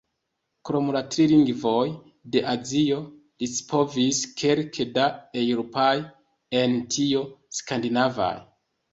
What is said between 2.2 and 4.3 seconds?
de Azio li scipovis